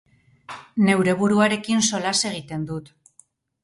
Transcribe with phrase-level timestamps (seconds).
[0.87, 2.95] Neure buruarekin solas egiten dut.